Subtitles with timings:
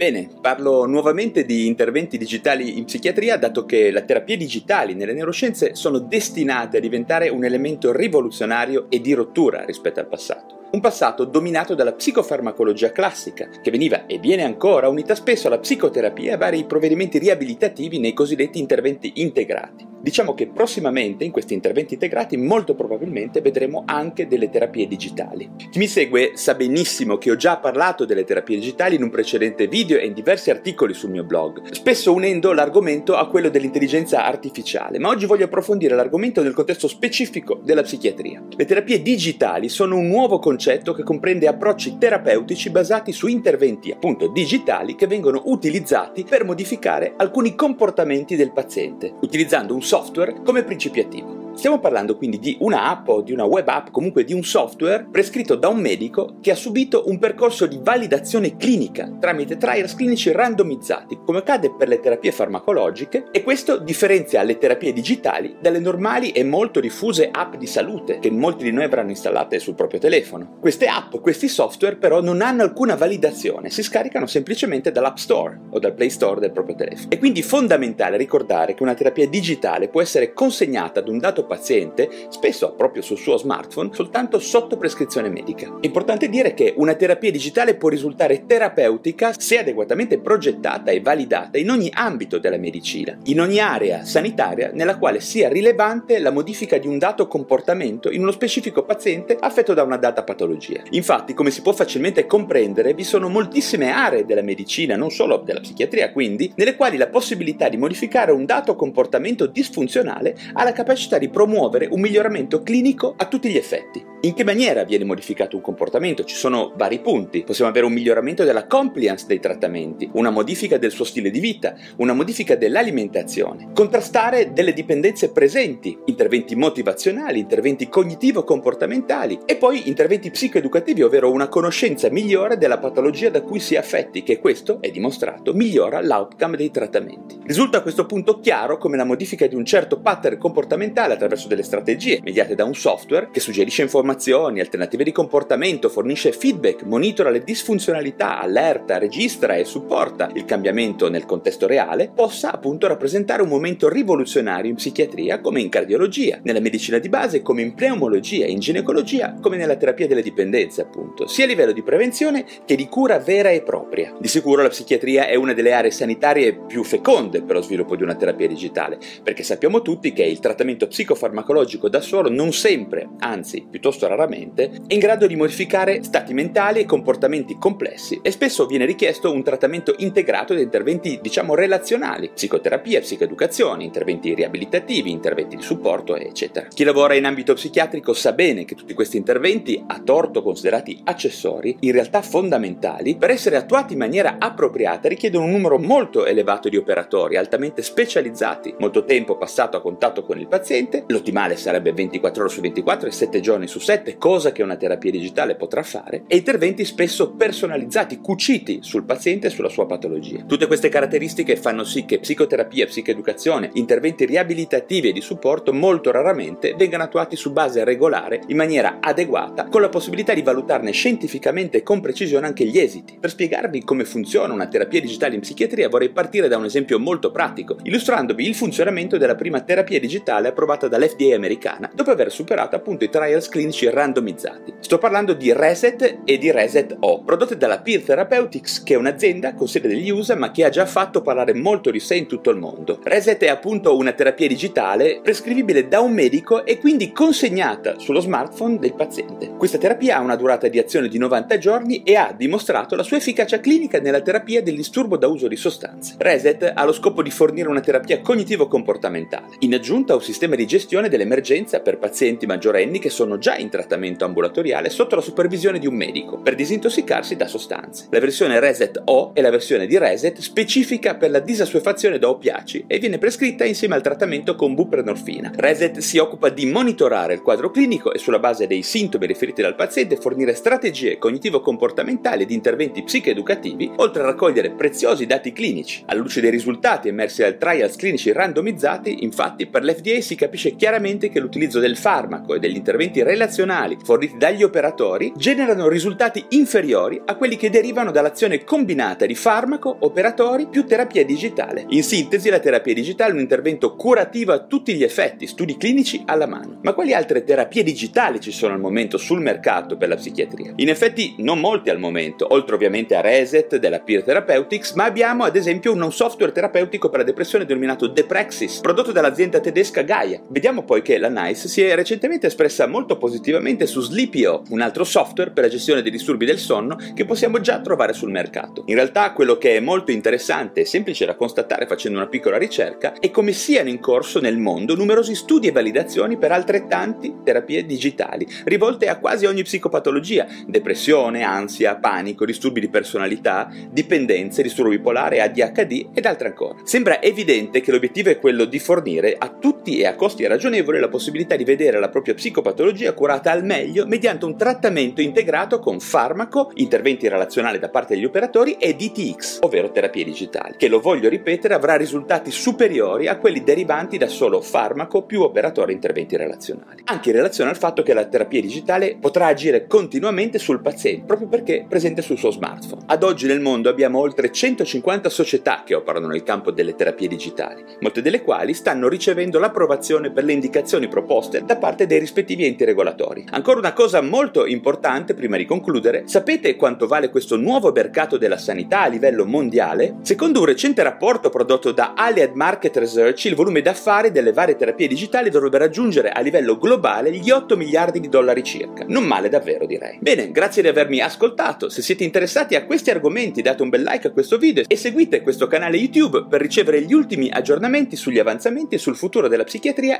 [0.00, 5.74] Bene, parlo nuovamente di interventi digitali in psichiatria dato che le terapie digitali nelle neuroscienze
[5.74, 10.68] sono destinate a diventare un elemento rivoluzionario e di rottura rispetto al passato.
[10.70, 16.30] Un passato dominato dalla psicofarmacologia classica, che veniva e viene ancora unita spesso alla psicoterapia
[16.30, 19.86] e a vari provvedimenti riabilitativi nei cosiddetti interventi integrati.
[20.02, 25.50] Diciamo che prossimamente in questi interventi integrati molto probabilmente vedremo anche delle terapie digitali.
[25.70, 29.66] Chi mi segue sa benissimo che ho già parlato delle terapie digitali in un precedente
[29.66, 34.98] video e in diversi articoli sul mio blog, spesso unendo l'argomento a quello dell'intelligenza artificiale,
[34.98, 38.42] ma oggi voglio approfondire l'argomento nel contesto specifico della psichiatria.
[38.56, 44.28] Le terapie digitali sono un nuovo concetto che comprende approcci terapeutici basati su interventi appunto
[44.28, 51.02] digitali che vengono utilizzati per modificare alcuni comportamenti del paziente, utilizzando un software come principio
[51.02, 51.39] attivo.
[51.52, 55.06] Stiamo parlando quindi di una app o di una web app, comunque di un software
[55.10, 60.32] prescritto da un medico che ha subito un percorso di validazione clinica tramite trials clinici
[60.32, 66.30] randomizzati, come accade per le terapie farmacologiche, e questo differenzia le terapie digitali dalle normali
[66.30, 70.56] e molto diffuse app di salute che molti di noi avranno installate sul proprio telefono.
[70.60, 75.78] Queste app, questi software però non hanno alcuna validazione, si scaricano semplicemente dall'App Store o
[75.78, 77.10] dal Play Store del proprio telefono.
[77.10, 82.08] È quindi fondamentale ricordare che una terapia digitale può essere consegnata ad un dato paziente,
[82.28, 85.78] spesso proprio sul suo smartphone, soltanto sotto prescrizione medica.
[85.80, 91.58] È importante dire che una terapia digitale può risultare terapeutica se adeguatamente progettata e validata
[91.58, 96.78] in ogni ambito della medicina, in ogni area sanitaria nella quale sia rilevante la modifica
[96.78, 100.82] di un dato comportamento in uno specifico paziente affetto da una data patologia.
[100.90, 105.60] Infatti, come si può facilmente comprendere, vi sono moltissime aree della medicina, non solo della
[105.60, 111.16] psichiatria quindi, nelle quali la possibilità di modificare un dato comportamento disfunzionale ha la capacità
[111.16, 114.10] di promuovere un miglioramento clinico a tutti gli effetti.
[114.22, 116.24] In che maniera viene modificato un comportamento?
[116.24, 117.42] Ci sono vari punti.
[117.42, 121.74] Possiamo avere un miglioramento della compliance dei trattamenti, una modifica del suo stile di vita,
[121.96, 131.00] una modifica dell'alimentazione, contrastare delle dipendenze presenti, interventi motivazionali, interventi cognitivo-comportamentali e poi interventi psicoeducativi,
[131.00, 135.54] ovvero una conoscenza migliore della patologia da cui si è affetti, che questo è dimostrato
[135.54, 137.38] migliora l'outcome dei trattamenti.
[137.46, 141.62] Risulta a questo punto chiaro come la modifica di un certo pattern comportamentale attraverso delle
[141.62, 147.44] strategie mediate da un software che suggerisce informazioni, alternative di comportamento, fornisce feedback, monitora le
[147.44, 153.88] disfunzionalità, allerta, registra e supporta il cambiamento nel contesto reale, possa appunto rappresentare un momento
[153.90, 159.36] rivoluzionario in psichiatria come in cardiologia, nella medicina di base come in pneumologia, in ginecologia
[159.40, 163.50] come nella terapia delle dipendenze appunto, sia a livello di prevenzione che di cura vera
[163.50, 164.14] e propria.
[164.18, 168.02] Di sicuro la psichiatria è una delle aree sanitarie più feconde per lo sviluppo di
[168.02, 173.08] una terapia digitale, perché sappiamo tutti che il trattamento psicologico psicofarmacologico da solo non sempre,
[173.18, 178.66] anzi piuttosto raramente, è in grado di modificare stati mentali e comportamenti complessi e spesso
[178.66, 185.62] viene richiesto un trattamento integrato di interventi diciamo relazionali, psicoterapia, psicoeducazione, interventi riabilitativi, interventi di
[185.62, 186.68] supporto, eccetera.
[186.68, 191.76] Chi lavora in ambito psichiatrico sa bene che tutti questi interventi, a torto considerati accessori,
[191.80, 196.76] in realtà fondamentali, per essere attuati in maniera appropriata richiedono un numero molto elevato di
[196.76, 202.52] operatori altamente specializzati, molto tempo passato a contatto con il paziente l'ottimale sarebbe 24 ore
[202.52, 206.36] su 24 e 7 giorni su 7, cosa che una terapia digitale potrà fare, e
[206.36, 210.44] interventi spesso personalizzati, cuciti sul paziente e sulla sua patologia.
[210.46, 216.74] Tutte queste caratteristiche fanno sì che psicoterapia, psicoeducazione, interventi riabilitativi e di supporto molto raramente
[216.76, 221.82] vengano attuati su base regolare, in maniera adeguata, con la possibilità di valutarne scientificamente e
[221.82, 223.16] con precisione anche gli esiti.
[223.18, 227.30] Per spiegarvi come funziona una terapia digitale in psichiatria vorrei partire da un esempio molto
[227.30, 233.04] pratico, illustrandovi il funzionamento della prima terapia digitale approvata dall'FDA americana dopo aver superato appunto
[233.04, 234.74] i trials clinici randomizzati.
[234.80, 239.54] Sto parlando di Reset e di Reset O, prodotte dalla Peer Therapeutics, che è un'azienda
[239.54, 242.50] con sede degli USA ma che ha già fatto parlare molto di sé in tutto
[242.50, 243.00] il mondo.
[243.02, 248.78] Reset è appunto una terapia digitale prescrivibile da un medico e quindi consegnata sullo smartphone
[248.78, 249.52] del paziente.
[249.56, 253.16] Questa terapia ha una durata di azione di 90 giorni e ha dimostrato la sua
[253.16, 256.16] efficacia clinica nella terapia del disturbo da uso di sostanze.
[256.18, 259.56] Reset ha lo scopo di fornire una terapia cognitivo-comportamentale.
[259.60, 263.54] In aggiunta a un sistema di gestione gestione dell'emergenza per pazienti maggiorenni che sono già
[263.54, 268.06] in trattamento ambulatoriale sotto la supervisione di un medico per disintossicarsi da sostanze.
[268.08, 272.84] La versione Reset O è la versione di Reset specifica per la disassuefazione da oppiaci
[272.86, 275.52] e viene prescritta insieme al trattamento con buprenorfina.
[275.54, 279.74] Reset si occupa di monitorare il quadro clinico e sulla base dei sintomi riferiti dal
[279.74, 286.04] paziente fornire strategie cognitivo-comportamentali ed interventi psicoeducativi, oltre a raccogliere preziosi dati clinici.
[286.06, 291.28] Alla luce dei risultati emersi dal trials clinici randomizzati, infatti, per l'FDA si capisce chiaramente
[291.28, 297.36] che l'utilizzo del farmaco e degli interventi relazionali forniti dagli operatori generano risultati inferiori a
[297.36, 301.86] quelli che derivano dall'azione combinata di farmaco, operatori più terapia digitale.
[301.88, 306.22] In sintesi, la terapia digitale è un intervento curativo a tutti gli effetti, studi clinici
[306.26, 306.78] alla mano.
[306.82, 310.72] Ma quali altre terapie digitali ci sono al momento sul mercato per la psichiatria?
[310.76, 315.44] In effetti non molte al momento, oltre ovviamente a Reset della Peer Therapeutics, ma abbiamo
[315.44, 320.40] ad esempio un software terapeutico per la depressione denominato Deprexis, prodotto dall'azienda tedesca Gaia.
[320.60, 325.04] Vediamo poi che la NICE si è recentemente espressa molto positivamente su Sleepio, un altro
[325.04, 328.82] software per la gestione dei disturbi del sonno che possiamo già trovare sul mercato.
[328.84, 333.14] In realtà quello che è molto interessante e semplice da constatare facendo una piccola ricerca
[333.18, 338.46] è come siano in corso nel mondo numerosi studi e validazioni per altrettanti terapie digitali,
[338.64, 346.10] rivolte a quasi ogni psicopatologia, depressione, ansia, panico, disturbi di personalità, dipendenze, disturbo bipolare, ADHD
[346.12, 346.80] ed altre ancora.
[346.84, 351.08] Sembra evidente che l'obiettivo è quello di fornire a tutti e a costi ragionevoli la
[351.08, 356.70] possibilità di vedere la propria psicopatologia curata al meglio mediante un trattamento integrato con farmaco,
[356.74, 361.74] interventi relazionali da parte degli operatori e DTX, ovvero terapie digitali, che lo voglio ripetere
[361.74, 367.02] avrà risultati superiori a quelli derivanti da solo farmaco più operatore interventi relazionali.
[367.04, 371.48] Anche in relazione al fatto che la terapia digitale potrà agire continuamente sul paziente, proprio
[371.48, 373.02] perché è presente sul suo smartphone.
[373.06, 377.84] Ad oggi nel mondo abbiamo oltre 150 società che operano nel campo delle terapie digitali,
[378.00, 382.84] molte delle quali stanno ricevendo l'approvazione per le indicazioni proposte da parte dei rispettivi enti
[382.84, 383.44] regolatori.
[383.50, 388.58] Ancora una cosa molto importante prima di concludere, sapete quanto vale questo nuovo mercato della
[388.58, 390.16] sanità a livello mondiale?
[390.22, 395.08] Secondo un recente rapporto prodotto da Allied Market Research, il volume d'affari delle varie terapie
[395.08, 399.04] digitali dovrebbe raggiungere a livello globale gli 8 miliardi di dollari circa.
[399.06, 400.18] Non male davvero direi.
[400.20, 401.88] Bene, grazie di avermi ascoltato.
[401.88, 405.42] Se siete interessati a questi argomenti date un bel like a questo video e seguite
[405.42, 410.19] questo canale YouTube per ricevere gli ultimi aggiornamenti sugli avanzamenti e sul futuro della psichiatria